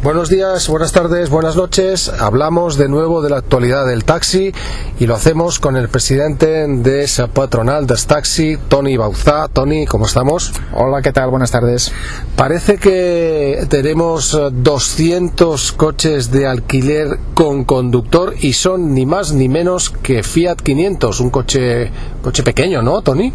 [0.00, 2.08] Buenos días, buenas tardes, buenas noches.
[2.08, 4.52] Hablamos de nuevo de la actualidad del taxi
[5.00, 9.48] y lo hacemos con el presidente de esa patronal de taxi, Tony Bauzá.
[9.48, 10.52] Tony, ¿cómo estamos?
[10.72, 11.30] Hola, ¿qué tal?
[11.30, 11.90] Buenas tardes.
[12.36, 19.48] Parece que tenemos eh, 200 coches de alquiler con conductor y son ni más ni
[19.48, 21.90] menos que Fiat 500, un coche,
[22.22, 23.32] coche pequeño, ¿no, Tony?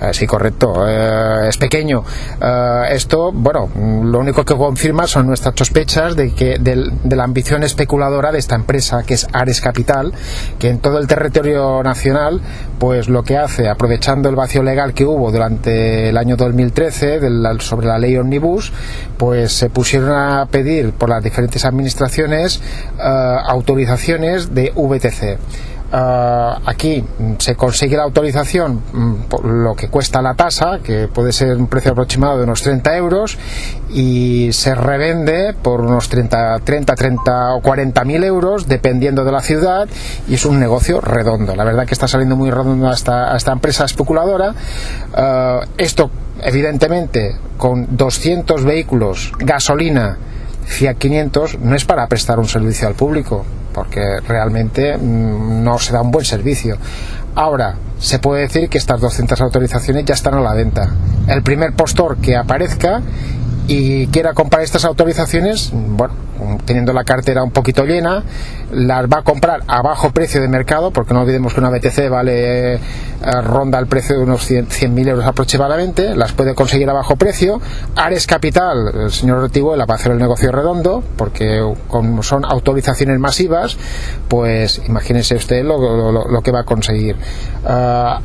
[0.00, 0.84] Eh, sí, correcto.
[0.88, 2.04] Eh, es pequeño.
[2.40, 3.68] Eh, esto, bueno,
[4.04, 8.38] lo único que confirma son nuestras sospechas de que del- de la ambición especuladora de
[8.38, 10.12] esta empresa, que es Ares Capital,
[10.58, 12.40] que en todo el territorio nacional,
[12.78, 17.30] pues lo que hace, aprovechando el vacío legal que hubo durante el año 2013 de
[17.30, 18.72] la- sobre la ley Omnibus,
[19.16, 22.60] pues se pusieron a pedir por las diferentes administraciones
[23.48, 25.38] autorizaciones de VTC.
[25.90, 27.02] Ah, aquí
[27.38, 31.66] se consigue la autorización mm, por lo que cuesta la tasa, que puede ser un
[31.66, 33.38] precio aproximado de unos 30 euros,
[33.88, 39.40] y se revende por unos 30, 30, 30 o 40 mil euros, dependiendo de la
[39.40, 39.88] ciudad,
[40.28, 41.56] y es un negocio redondo.
[41.56, 44.54] La verdad que está saliendo muy redondo a esta, a esta empresa especuladora.
[45.14, 46.10] Ah, esto,
[46.42, 50.18] evidentemente, con 200 vehículos, gasolina,
[50.68, 53.46] Fiat 500 no es para prestar un servicio al público,
[53.78, 56.76] porque realmente mm, no se da un buen servicio.
[57.36, 60.90] Ahora, se puede decir que estas 200 autorizaciones ya están a la venta.
[61.28, 63.02] El primer postor que aparezca
[63.68, 66.14] y quiera comprar estas autorizaciones, bueno,
[66.64, 68.22] teniendo la cartera un poquito llena,
[68.72, 72.08] las va a comprar a bajo precio de mercado, porque no olvidemos que una BTC
[72.10, 72.80] vale eh,
[73.42, 77.60] ronda el precio de unos 100 100.000 euros aproximadamente, las puede conseguir a bajo precio.
[77.96, 83.18] Ares Capital, el señor Ortiguela va a hacer el negocio redondo, porque como son autorizaciones
[83.18, 83.76] masivas,
[84.28, 87.16] pues imagínese usted lo, que va a conseguir.
[87.64, 88.20] Ah,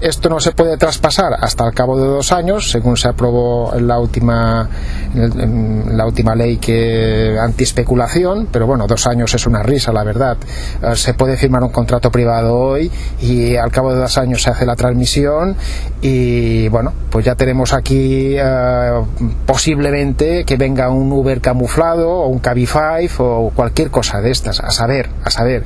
[0.00, 3.86] esto no se puede traspasar hasta el cabo de dos años, según se aprobó en
[3.86, 4.68] la última,
[5.14, 10.36] en la última ley que anti-especulación, pero bueno, dos años es una risa, la verdad.
[10.82, 12.90] Eh, se puede firmar un contrato privado hoy
[13.20, 15.56] y al cabo de dos años se hace la transmisión
[16.00, 19.02] y bueno, pues ya tenemos aquí eh,
[19.46, 24.70] posiblemente que venga un Uber camuflado o un Cabify o cualquier cosa de estas, a
[24.70, 25.64] saber, a saber.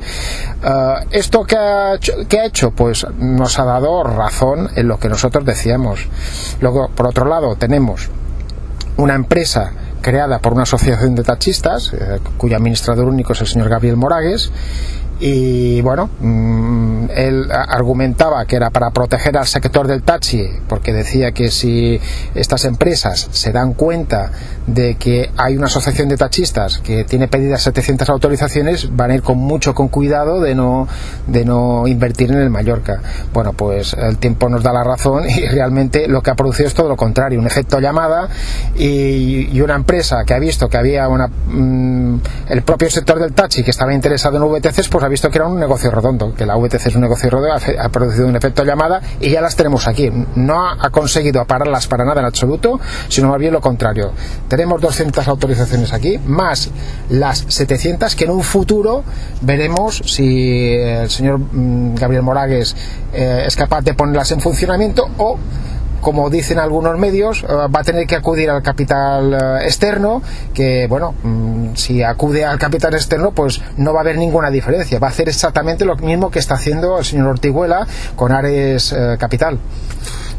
[0.63, 2.71] Eh, ¿Esto que ha, hecho, qué ha hecho?
[2.71, 6.07] Pues nos ha dado razón en lo que nosotros decíamos.
[6.61, 8.09] Luego, por otro lado, tenemos
[8.97, 9.71] una empresa
[10.03, 14.51] creada por una asociación de taxistas, eh, cuyo administrador único es el señor Gabriel Moragues,
[15.19, 21.31] y bueno, mm, él argumentaba que era para proteger al sector del taxi, porque decía
[21.31, 21.99] que si
[22.35, 24.31] estas empresas se dan cuenta
[24.67, 29.21] de que hay una asociación de taxistas que tiene pedidas 700 autorizaciones, van a ir
[29.21, 30.87] con mucho con cuidado de no,
[31.27, 33.01] de no invertir en el Mallorca.
[33.33, 36.73] Bueno, pues el tiempo nos da la razón y realmente lo que ha producido es
[36.73, 38.29] todo lo contrario, un efecto llamada
[38.75, 42.19] y, y una empresa que ha visto que había una, mm,
[42.49, 45.47] el propio sector del taxi que estaba interesado en VTCs, pues ha visto que era
[45.47, 49.01] un negocio redondo, que la VTC es un negocio redondo, ha, producido un efecto llamada
[49.19, 50.11] y ya las tenemos aquí.
[50.35, 54.11] No ha, conseguido pararlas para nada en absoluto, sino más bien lo contrario.
[54.47, 56.69] Tenemos 200 autorizaciones aquí, más
[57.09, 59.03] las 700 que en un futuro
[59.41, 62.75] veremos si el señor mm, Gabriel Moragues
[63.13, 65.37] eh, es capaz de ponerlas en funcionamiento o
[66.03, 70.21] como dicen algunos medios, eh, va a tener que acudir al capital eh, externo,
[70.53, 74.99] que bueno, mm, si acude al capital externo, pues no va a haber ninguna diferencia.
[74.99, 79.15] Va a hacer exactamente lo mismo que está haciendo el señor Ortiguela con Ares eh,
[79.17, 79.57] Capital.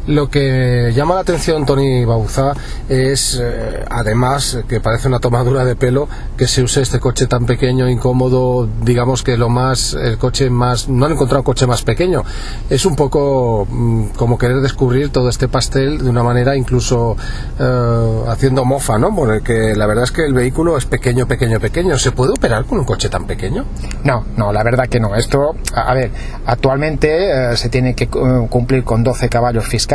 [0.06, 2.52] Lo que llama la atención, Tony Bauzá,
[2.88, 7.46] es, eh, además, que parece una tomadura de pelo, que se use este coche tan
[7.46, 11.82] pequeño, incómodo, digamos que lo más, el coche más, no han encontrado un coche más
[11.82, 12.22] pequeño.
[12.68, 17.16] Es un poco mm, como querer descubrir todo este pastel de una manera incluso
[17.58, 19.14] eh, haciendo mofa, ¿no?
[19.14, 21.96] Porque la verdad es que el vehículo es pequeño, pequeño, pequeño.
[21.98, 23.64] ¿Se puede operar con un coche tan pequeño?
[24.02, 25.14] No, no, la verdad que no.
[25.14, 26.10] Esto, a a ver,
[26.46, 29.93] actualmente eh, se tiene que eh, cumplir con 12 caballos fiscales,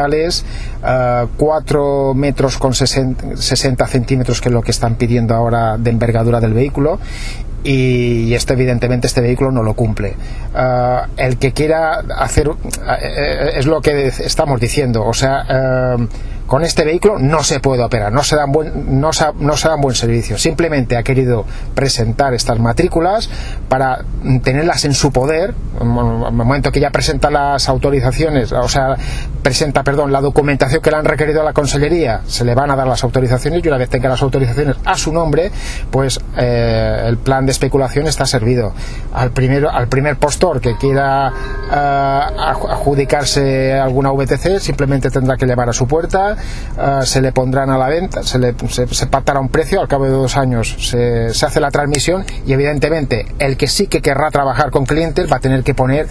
[0.86, 5.90] eh, 4 metros con 60, 60 centímetros, que es lo que están pidiendo ahora de
[5.90, 7.00] envergadura del vehículo.
[7.64, 10.16] Y esto, evidentemente, este vehículo no lo cumple.
[10.56, 12.50] Eh, el que quiera hacer.
[13.02, 15.06] eh, es lo que estamos diciendo.
[15.06, 15.46] O sea.
[15.50, 16.08] eh,
[16.50, 19.70] con este vehículo no se puede operar, no se dan buen, no se, no se
[19.70, 20.36] dan buen servicio.
[20.40, 23.30] Simplemente ha querido presentar estas matrículas
[23.70, 24.04] para
[24.42, 25.54] tenerlas en su poder.
[25.80, 25.94] En el
[26.34, 28.96] momento que ya presenta las autorizaciones, o sea,
[29.40, 32.76] presenta perdón, la documentación que le han requerido a la Consellería, se le van a
[32.76, 35.52] dar las autorizaciones y una vez tenga las autorizaciones a su nombre,
[35.92, 38.74] pues eh, el plan de especulación está servido.
[39.14, 41.32] Al, primero, al primer postor que quiera
[41.72, 46.36] eh, adjudicarse alguna VTC, simplemente tendrá que llevar a su puerta,
[46.78, 49.88] eh, se le pondrán a la venta, se, le, se, se pactará un precio, al
[49.88, 54.02] cabo de dos años se, se hace la transmisión y evidentemente el que sí que
[54.02, 56.08] querrá trabajar con clientes va a tener que poner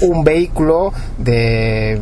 [0.00, 1.98] un vehículo de,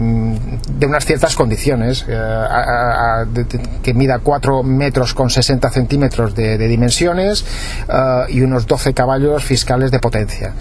[0.66, 3.46] de unas ciertas condiciones eh, a- de-
[3.82, 7.44] que mida 4 metros con 60 centímetros de, de dimensiones
[7.88, 10.52] eh, y unos 12 caballos fiscales de potencia.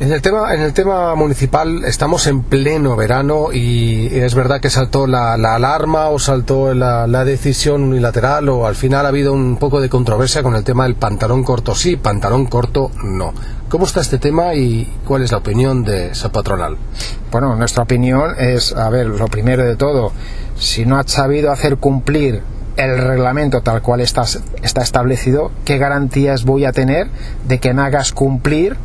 [0.00, 4.70] En el tema, en el tema municipal estamos en pleno verano y es verdad que
[4.70, 9.56] saltó la, la alarma o saltó la, decisión unilateral o al final ha habido un
[9.56, 13.34] poco de controversia con el tema del pantalón corto sí, pantalón corto no.
[13.68, 16.76] ¿Cómo está este tema y cuál es la opinión de esa patronal?
[17.32, 20.12] Bueno, nuestra opinión es, a ver, lo primero de todo,
[20.56, 22.40] si no has sabido hacer cumplir
[22.76, 24.22] el reglamento tal cual está,
[24.62, 27.08] está establecido, ¿qué garantías voy a tener
[27.48, 28.76] de que me hagas cumplir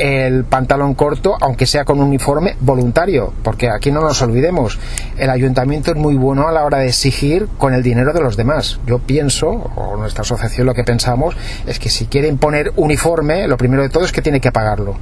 [0.00, 3.32] el pantalón corto, aunque sea con uniforme voluntario?
[3.42, 4.78] Porque aquí no nos olvidemos,
[5.18, 8.36] el ayuntamiento es muy bueno a la hora de exigir con el dinero de los
[8.36, 8.80] demás.
[8.86, 11.36] Yo pienso, o nuestra asociación lo que pensamos,
[11.66, 14.96] es que si quiere imponer uniforme, lo primero de todo es que tiene que pagarlo.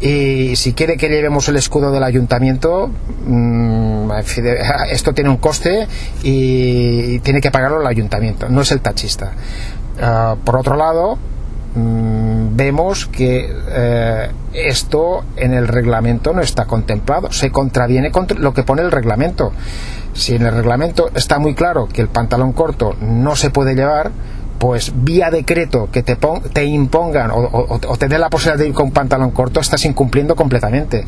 [0.00, 2.90] Y si quiere que llevemos el escudo del ayuntamiento,
[3.26, 4.10] mm,
[4.90, 5.86] esto tiene un coste
[6.22, 9.32] y tiene que pagarlo el ayuntamiento, no es el tachista.
[10.00, 11.18] Ah, por otro lado,
[11.74, 18.52] mm, vemos que eh, esto en el reglamento no está contemplado, se contraviene con lo
[18.54, 19.52] que pone el reglamento.
[20.14, 24.10] Si en el reglamento está muy claro que el pantalón corto no se puede llevar,
[24.58, 28.74] pues vía decreto que te, pon- te impongan o, o- o la posibilidad de ir
[28.74, 31.04] con pantalón corto, estás incumpliendo completamente.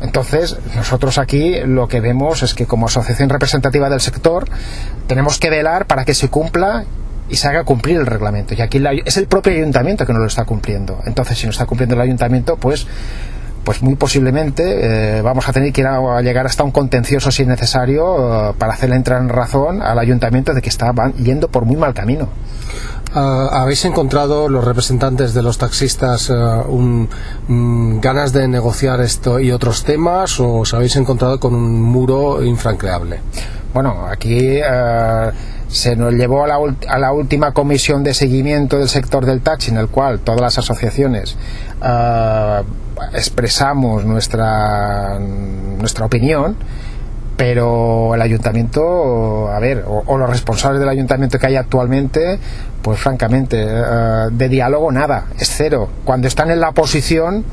[0.00, 4.46] Entonces, nosotros aquí lo que vemos es que como asociación representativa del sector
[5.06, 6.84] tenemos que velar para que se cumpla
[7.28, 8.54] y se haga cumplir el reglamento.
[8.54, 10.98] Y aquí la- es el propio ayuntamiento que no lo está cumpliendo.
[11.06, 12.86] Entonces, si no está cumpliendo el ayuntamiento, pues
[13.64, 17.30] pues muy posiblemente eh, vamos a tener que ir a, a llegar hasta un contencioso
[17.30, 21.14] si es necesario eh, para hacerle entrar en razón al ayuntamiento de que está van-
[21.14, 22.28] yendo por muy mal camino.
[23.14, 27.08] Ah, ¿Habéis encontrado los representantes de los taxistas ah, un-
[27.48, 32.42] mm, ganas de negociar esto y otros temas o os habéis encontrado con un muro
[32.44, 33.20] infranqueable?
[33.72, 35.30] Bueno, aquí eh,
[35.68, 36.58] se nos llevó a la,
[36.88, 40.58] a la última comisión de seguimiento del sector del taxi, en el cual todas las
[40.58, 41.36] asociaciones
[41.82, 42.62] eh,
[43.12, 46.56] expresamos nuestra, nuestra opinión,
[47.36, 52.38] pero el ayuntamiento, a ver, o, o los responsables del ayuntamiento que hay actualmente,
[52.80, 55.88] pues francamente, eh, de diálogo nada, es cero.
[56.04, 57.44] Cuando están en la oposición,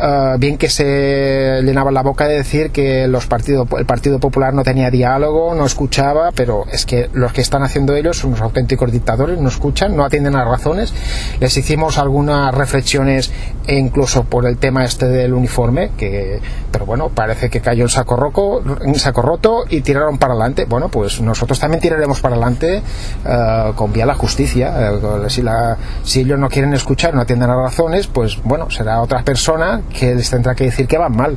[0.00, 4.54] eh, bien que se llenaban la boca de decir que los partido, el Partido Popular
[4.54, 8.42] no tenía diálogo, no escuchaba, pero es que los que están haciendo ellos son unos
[8.42, 10.92] auténticos dictadores, no escuchan, no atienden a las razones.
[11.38, 13.30] Les hicimos algunas reflexiones
[13.66, 16.40] e incluso por el tema este del uniforme, que,
[16.72, 20.64] pero bueno, parece que cayó en saco, roco, en saco roto y tiraron para adelante.
[20.64, 22.82] Bueno, pues nosotros también tiraremos para adelante
[23.24, 24.92] eh, con vía la justicia.
[24.92, 28.70] Eh, si, la, si ellos no quieren escuchar, no atienden a las razones, pues bueno,
[28.70, 31.36] será otra persona que les tendrá que decir que van mal.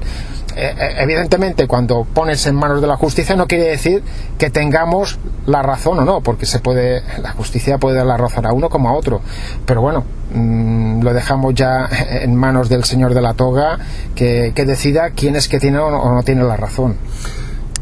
[0.55, 4.03] Eh, eh, evidentemente, cuando pones en manos de la justicia no quiere decir
[4.37, 5.17] que tengamos
[5.47, 8.69] la razón o no, porque se puede, la justicia puede dar la razón a uno
[8.69, 9.21] como a otro.
[9.65, 10.03] Pero bueno,
[10.33, 11.89] mm, lo dejamos ya
[12.21, 13.79] en manos del señor de la toga
[14.13, 16.97] que, que decida quién es que tiene o no, tiene la razón.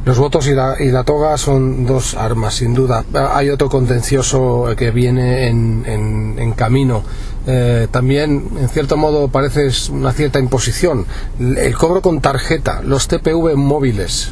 [0.05, 3.03] Los votos y la, y la toga son dos armas, sin duda.
[3.35, 7.03] Hay otro contencioso que viene en, en- en camino.
[7.47, 11.05] Eh, también, en cierto modo, parece una cierta imposición.
[11.39, 14.29] El cobro con tarjeta, los TPV móviles.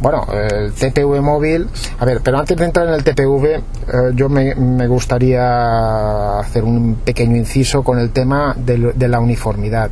[0.00, 3.62] Bueno, el TPV móvil, a ver, pero antes de entrar en el TPV, eh,
[4.14, 9.90] yo me, me gustaría hacer un pequeño inciso con el tema de, la uniformidad.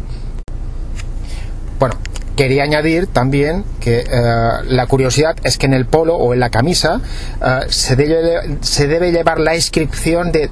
[1.78, 1.94] Bueno,
[2.36, 4.32] quería añadir también que eh,
[4.66, 7.00] la curiosidad es que en el polo o en la camisa
[7.68, 10.50] se, debe, se debe llevar la inscripción de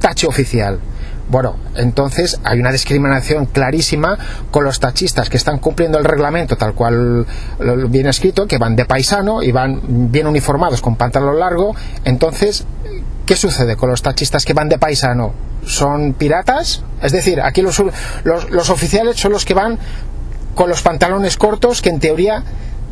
[0.00, 0.78] tache oficial.
[1.28, 4.18] Bueno, entonces hay una discriminación clarísima
[4.50, 7.26] con los tachistas que están cumpliendo el reglamento tal cual
[7.88, 11.76] viene escrito, que van de paisano y van bien uniformados con pantalón largo.
[12.04, 12.64] Entonces,
[13.26, 15.34] ¿qué sucede con los tachistas que van de paisano?
[15.66, 16.82] ¿Son piratas?
[17.02, 17.82] Es decir, aquí los,
[18.24, 19.78] los, los oficiales son los que van
[20.54, 22.42] con los pantalones cortos que en teoría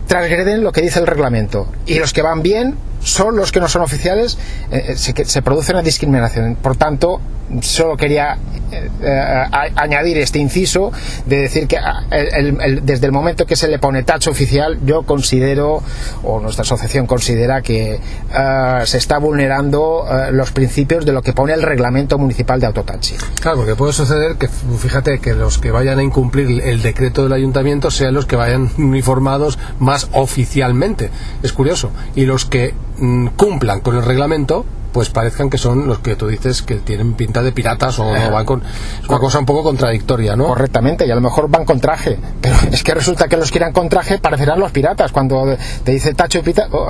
[0.07, 1.69] transgreden lo que dice el reglamento.
[1.87, 4.38] Y los que van bien son los que no son oficiales,
[4.71, 6.57] eh, se, se, produce una discriminación.
[6.57, 7.21] Por tanto,
[7.61, 8.38] solo quería
[8.73, 10.93] eh, a, añadir este inciso
[11.26, 14.79] de decir que ah, el, el, desde el momento que se le pone tacho oficial,
[14.85, 15.83] yo considero,
[16.25, 18.00] o nuestra asociación considera que
[18.31, 22.67] uh, se está vulnerando uh, los principios de lo que pone el reglamento municipal de
[22.67, 23.15] autotaxi.
[23.41, 27.33] Claro, porque puede suceder que, fíjate, que los que vayan a incumplir el decreto del
[27.33, 31.11] ayuntamiento sean los que vayan uniformados más oficialmente.
[31.43, 31.91] Es curioso.
[32.15, 34.65] Y los que mm, cumplan con el reglamento
[34.97, 38.31] pues parezcan que son los que tú dices que tienen pinta de piratas o eh,
[38.31, 40.47] van con es una cosa un poco contradictoria, ¿no?
[40.47, 43.59] Correctamente, y a lo mejor van con traje, pero es que resulta que los que
[43.59, 46.41] irán con traje parecerán los piratas cuando te dice tacho,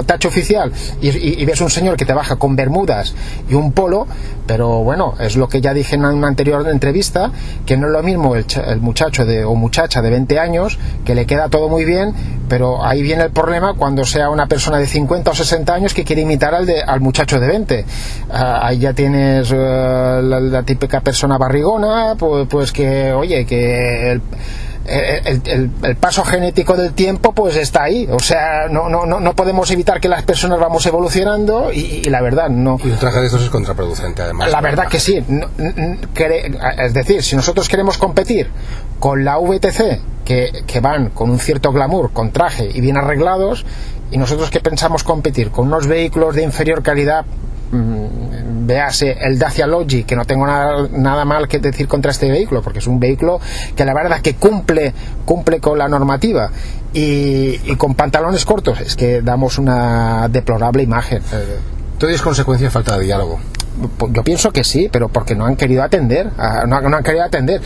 [0.07, 3.13] tacho oficial y, y, y, ves un señor que te baja con bermudas
[3.49, 4.07] y un polo,
[4.47, 7.33] pero bueno, es lo que ya dije en una anterior entrevista,
[7.67, 11.17] que no es lo mismo el, el muchacho de, o muchacha de 20 años, que
[11.17, 12.15] le queda todo muy bien,
[12.49, 16.05] pero ahí viene el problema cuando sea una persona de 50 o 60 años que
[16.05, 17.85] quiere imitar al, de, al muchacho de 20
[18.31, 19.55] Ah, ahí ya tienes uh,
[20.23, 24.23] la, la, típica persona barrigona, pues, pues que, oye, que el,
[24.89, 28.09] el, el, el, paso genético del tiempo pues está ahí.
[28.11, 32.23] O sea no, no, no podemos evitar que las personas vamos evolucionando y, y la
[32.23, 32.79] verdad no.
[32.83, 35.25] Y un traje de estos es contraproducente además la verdad que sí.
[35.29, 35.49] No,
[36.79, 38.49] es decir si nosotros queremos competir
[38.99, 43.65] con la VTC que, que van con un cierto glamour con traje y bien arreglados
[44.11, 47.25] y nosotros que pensamos competir con unos vehículos de inferior calidad
[47.71, 48.06] Mm,
[48.67, 52.63] véase el Dacia Logi, que no tengo nada, nada, mal que decir contra este vehículo,
[52.63, 53.41] porque es un vehículo
[53.75, 54.93] que la verdad que cumple,
[55.25, 56.51] cumple con la normativa.
[56.93, 61.23] Y, y con pantalones cortos, es que damos una deplorable imagen.
[61.33, 61.59] Eh,
[61.99, 63.39] todo es consecuencia de falta de diálogo
[64.11, 66.31] yo pienso que sí, pero porque no han querido atender,
[66.67, 67.61] no, han querido atender.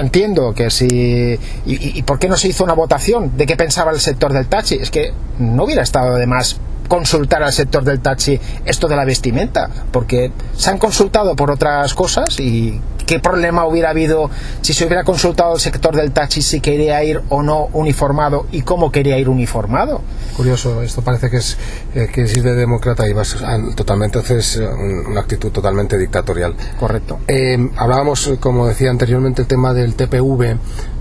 [0.00, 0.86] Entiendo que si.
[0.86, 4.46] Y, y, por qué no se hizo una votación de qué pensaba el sector del
[4.46, 4.76] taxi?
[4.76, 9.04] Es que no hubiera estado de más consultar al sector del taxi esto de la
[9.04, 14.30] vestimenta, porque se han consultado por otras cosas y qué problema hubiera habido
[14.60, 18.62] si se hubiera consultado al sector del taxi si quería ir o no uniformado y
[18.62, 20.02] cómo quería ir uniformado.
[20.36, 21.56] Curioso, esto parece que es
[21.94, 23.36] eh, que es de demócrata y vas
[23.74, 24.60] totalmente, entonces
[25.08, 26.54] una actitud totalmente dictatorial.
[26.78, 27.20] Correcto.
[27.26, 30.56] Eh, hablábamos, como decía anteriormente, el tema del TPV,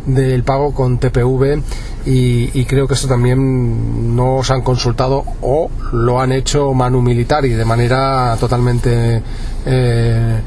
[0.07, 1.61] del pago con TPV
[2.05, 7.01] y, y, creo que esto también no os han consultado o lo han hecho manu
[7.01, 9.21] militar y de manera totalmente
[9.65, 10.39] eh,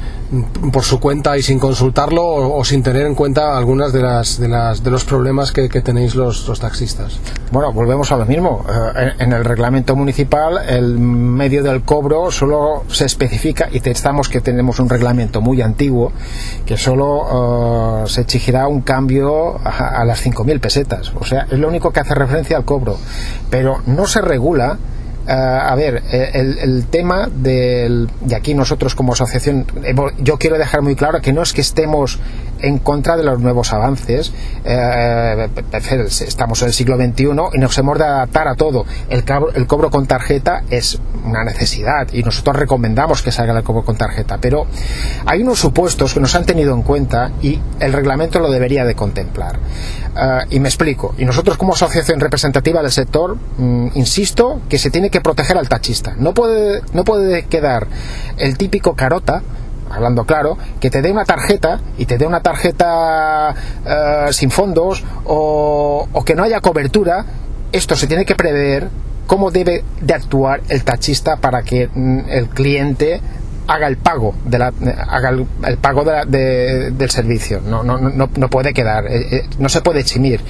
[0.72, 4.38] por su cuenta y sin consultarlo o, o, sin tener en cuenta algunas de las
[4.38, 7.18] de, las, de los problemas que, tenéis los, taxistas.
[7.50, 8.64] Bueno, volvemos a lo mismo.
[8.68, 14.40] Eh, en, el reglamento municipal el medio del cobro solo se especifica y estamos que
[14.40, 16.12] tenemos un reglamento muy antiguo
[16.64, 21.12] que solo uh, se exigirá un cambio a, a las 5.000 pesetas.
[21.18, 22.98] O sea, es lo único que hace referencia al cobro.
[23.50, 24.78] Pero no se regula
[25.30, 28.08] Uh, a ver, eh, el, el, tema del.
[28.28, 29.64] Y aquí nosotros como asociación,
[30.18, 32.18] yo quiero dejar muy claro que no es que estemos
[32.62, 34.32] en contra de los nuevos avances.
[34.64, 35.48] Eh,
[36.26, 38.84] estamos en el siglo XXI y nos hemos de adaptar a todo.
[39.08, 39.24] El,
[39.66, 44.38] cobro con tarjeta es una necesidad y nosotros recomendamos que salga el cobro con tarjeta.
[44.40, 44.66] Pero
[45.26, 48.94] hay unos supuestos que nos han tenido en cuenta y el reglamento lo debería de
[48.94, 49.58] contemplar.
[50.50, 51.14] Y me explico.
[51.18, 55.68] Y nosotros como asociación representativa del sector, mm, insisto que se tiene que proteger al
[55.68, 56.14] taxista.
[56.18, 57.86] No puede, no puede quedar
[58.36, 59.42] el típico carota
[59.90, 63.54] hablando claro, que te dé una tarjeta y te dé una tarjeta
[63.84, 67.24] uh, sin fondos o, o, que no haya cobertura,
[67.72, 68.88] esto se tiene que prever
[69.26, 73.20] cómo debe de actuar el taxista para que mm, el cliente
[73.66, 74.72] haga el pago de la,
[75.08, 77.60] haga el, pago de la, de, del servicio.
[77.60, 80.40] No, no, no, no puede quedar eh, eh, no se puede eximir.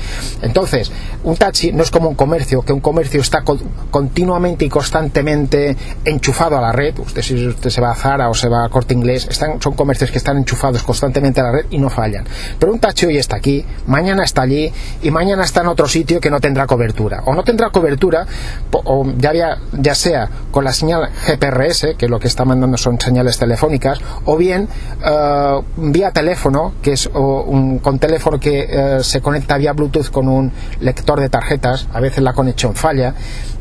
[0.42, 0.90] Entonces
[1.24, 3.58] un taxi no es como un comercio que un comercio está co
[3.90, 6.98] continuamente y constantemente enchufado a la red.
[6.98, 9.74] Usted si usted se va a Zara o se va a Corte Inglés están, son
[9.74, 12.24] comercios que están enchufados constantemente a la red y no fallan.
[12.58, 16.20] Pero un taxi hoy está aquí mañana está allí y mañana está en otro sitio
[16.20, 17.22] que no tendrá cobertura.
[17.26, 18.26] O no tendrá cobertura
[18.72, 22.98] o ya, había, ya sea con la señal GPRS que lo que está mandando son
[23.00, 24.68] señales telefónicas o bien
[25.04, 30.10] uh, vía teléfono que es o, un, con teléfono que uh, se conecta vía Bluetooth
[30.10, 33.14] con un lector de tarjetas a veces la conexión falla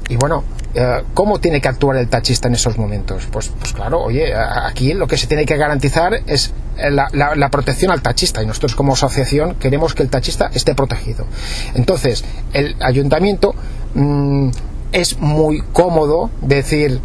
[0.09, 3.27] y bueno Uh, ¿cómo tiene que actuar el taxista en esos momentos?
[3.31, 7.49] Pues, pues, claro, oye, aquí lo que se tiene que garantizar es la, la, la,
[7.49, 11.25] protección al taxista y nosotros como asociación queremos que el taxista esté protegido.
[11.73, 13.55] Entonces, el ayuntamiento
[13.95, 14.49] mmm,
[14.91, 17.01] es muy cómodo decir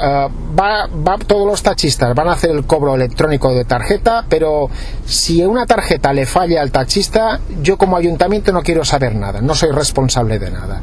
[0.00, 0.28] eh,
[0.58, 4.68] va, va- todos los tachistas van a hacer el cobro electrónico de tarjeta, pero
[5.04, 9.54] si una tarjeta le falla al tachista, yo como ayuntamiento no quiero saber nada, no
[9.54, 10.80] soy responsable de nada.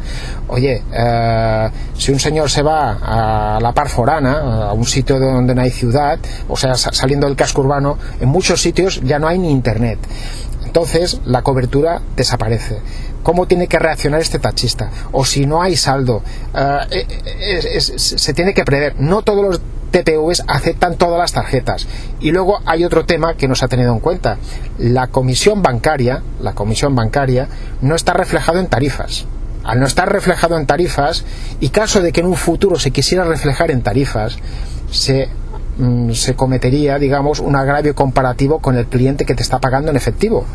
[0.48, 5.56] Oye, eh, si un señor se va a la par forana, a un sitio donde
[5.56, 9.28] no hay ciudad, o sea, sa- saliendo del casco urbano, en muchos sitios ya no
[9.28, 10.00] hay ni internet.
[10.80, 12.80] Entonces la cobertura desaparece.
[13.24, 14.92] ¿Cómo tiene que reaccionar este tachista?
[15.14, 16.22] O si no hay saldo,
[16.54, 19.00] eh, eh, es- se tiene que prever.
[19.00, 21.88] No todos los TPVs aceptan todas las tarjetas.
[22.20, 24.38] Y luego hay otro tema que no se ha tenido en cuenta.
[24.78, 27.48] La comisión bancaria, la comisión bancaria,
[27.80, 29.24] no está reflejado en tarifas.
[29.64, 31.24] Al no estar reflejado en tarifas,
[31.62, 34.38] y caso de que en un futuro se quisiera reflejar en tarifas,
[34.92, 35.30] se
[35.78, 39.98] mm, se cometería, digamos, un agravio comparativo con el cliente que te está pagando en
[39.98, 40.46] efectivo.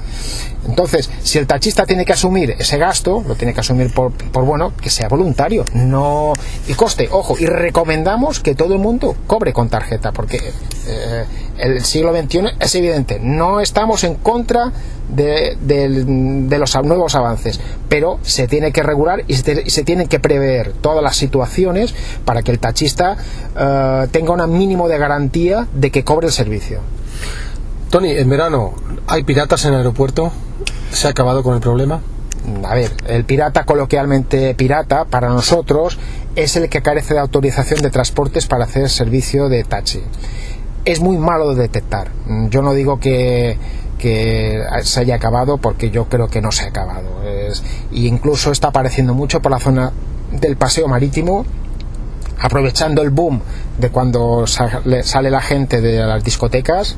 [0.67, 4.45] Entonces, si el tachista tiene que asumir ese gasto, lo tiene que asumir por, por
[4.45, 6.33] bueno, que sea voluntario, no
[6.69, 7.09] y coste.
[7.11, 10.39] Ojo, y recomendamos que todo el mundo cobre con tarjeta, porque
[10.87, 11.25] eh,
[11.59, 14.73] el siglo XXI es evidente, no estamos en contra
[15.15, 20.09] de, los nuevos avances, pero se tiene que regular y se, te- y se tienen
[20.09, 23.17] que prever todas las situaciones para que el tachista
[23.57, 26.81] eh, tenga un mínimo de garantía de que cobre el servicio.
[27.91, 28.73] Tony, en verano,
[29.07, 30.31] ¿hay piratas en el aeropuerto?
[30.93, 32.01] ¿Se ha acabado con el problema?
[32.65, 35.99] A ver, el pirata, coloquialmente pirata, para nosotros
[36.37, 40.03] es el que carece de autorización de transportes para hacer servicio de taxi.
[40.85, 42.09] Es muy malo de detectar.
[42.27, 43.59] Mm, Yo no digo que,
[44.01, 47.23] que se haya acabado porque yo creo que no se ha acabado.
[47.25, 49.93] Es- incluso está apareciendo mucho por la zona
[50.33, 51.45] del paseo marítimo
[52.39, 53.41] aprovechando el boom
[53.79, 56.97] de cuando sale, sale la gente de las discotecas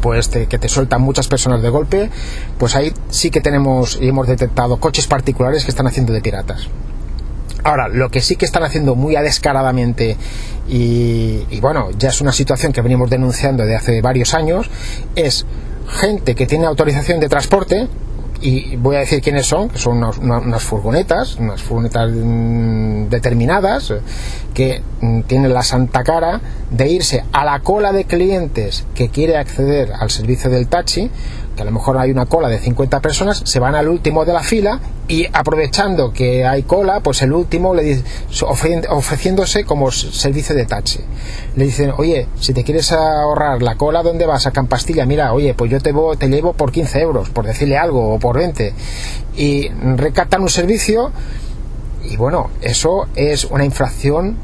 [0.00, 2.10] pues te- que te sueltan muchas personas de golpe,
[2.58, 6.66] pues ahí sí que tenemos y hemos detectado coches particulares que están haciendo de piratas.
[7.62, 10.16] Ahora, lo que sí que están haciendo muy descaradamente
[10.68, 14.68] y, y bueno, ya es una situación que venimos denunciando de hace varios años,
[15.14, 15.46] es
[15.88, 17.88] gente que tiene autorización de transporte
[18.40, 23.08] y voy a decir quiénes son, que son unos- una- unas furgonetas, unas furgonetas mm,
[23.08, 23.92] determinadas
[24.52, 29.36] que mm, tienen la santa cara de irse a la cola de clientes que quiere
[29.36, 31.08] acceder al servicio del taxi,
[31.56, 34.32] que a lo mejor hay una cola de 50 personas, se van al último de
[34.32, 38.04] la fila y aprovechando que hay cola, pues el último le dice,
[38.40, 41.00] ofre- ofreciéndose como servicio de taxi.
[41.56, 44.46] Le dicen, oye, si te quieres ahorrar la cola, ¿dónde vas?
[44.46, 47.76] A Campastilla, mira, oye, pues yo te, vo- te llevo por 15 euros, por decirle
[47.76, 48.72] algo, o por 20.
[49.36, 51.10] Y recaptan un servicio
[52.04, 54.36] y bueno, eso es una infracción.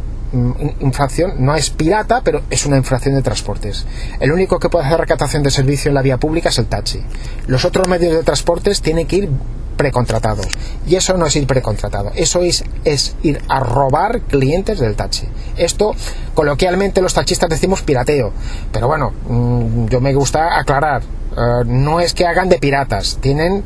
[0.80, 3.86] Infracción no es pirata, pero es una infracción de transportes.
[4.20, 7.02] El único que puede hacer recaptación de servicio en la vía pública es el taxi.
[7.46, 9.30] Los otros medios de transportes tienen que ir
[9.78, 10.46] precontratados.
[10.86, 15.26] Y eso no es ir precontratado, eso es, es ir a robar clientes del taxi.
[15.56, 15.94] Esto,
[16.34, 18.32] coloquialmente, los taxistas decimos pirateo.
[18.72, 21.02] Pero bueno, mm, yo me gusta aclarar.
[21.36, 23.62] eh, no es que hagan de piratas, tienen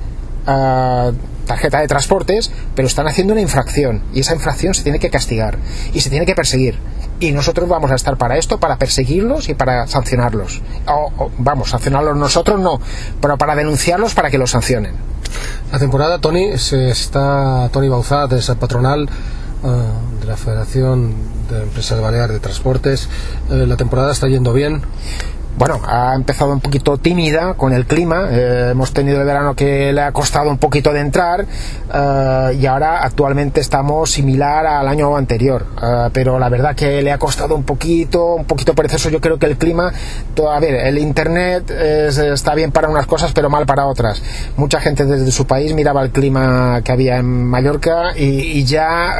[0.46, 1.12] eh,
[1.52, 5.58] tarjeta de transportes, pero están haciendo una infracción y esa infracción se tiene que castigar
[5.92, 6.78] y se tiene que perseguir.
[7.20, 10.62] Y nosotros vamos a estar para esto, para perseguirlos y para sancionarlos.
[10.86, 12.80] O, vamos, sancionarlos nosotros no,
[13.20, 14.94] pero para denunciarlos para que los sancionen.
[15.70, 19.08] La temporada, Tony, se está Tony Bauzá, de esa patronal
[19.64, 19.68] eh,
[20.20, 21.14] de la Federación
[21.50, 23.08] de Empresas Baleares de Transportes.
[23.50, 24.82] Eh, la temporada está yendo bien.
[25.54, 28.26] Bueno, ha empezado un poquito tímida con el clima.
[28.30, 31.44] eh, hemos tenido el verano que le ha costado un poquito de entrar
[31.94, 35.66] eh, y ahora actualmente estamos similar al año anterior.
[35.80, 39.10] Eh, pero la verdad que le ha costado un poquito, un poquito perezoso.
[39.10, 39.92] Yo creo que el clima,
[40.50, 44.20] a ver, el internet es- está bien para unas cosas, pero mal para otras.
[44.56, 49.14] Mucha gente desde su país miraba el clima que había en Mallorca y, y ya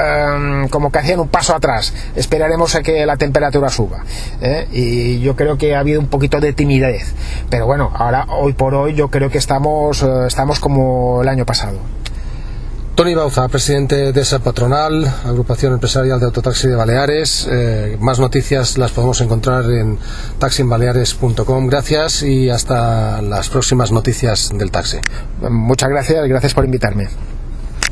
[0.64, 1.92] eh, como que hacían un paso atrás.
[2.16, 4.03] Esperaremos a que la temperatura suba.
[4.40, 4.66] ¿eh?
[4.73, 7.15] Y yo creo que ha habido un de timidez.
[7.51, 11.45] Pero bueno, ahora, hoy por hoy, yo creo que estamos, eh, estamos como el año
[11.47, 11.79] pasado.
[12.95, 17.49] Tony Bauza, presidente de esa patronal, agrupación empresarial de autotaxi de Baleares.
[17.51, 19.99] Eh, más noticias las podemos encontrar en
[20.39, 21.67] taxinbaleares.com.
[21.69, 24.99] Gracias y hasta las próximas noticias del taxi.
[25.51, 27.09] Muchas gracias, gracias por invitarme.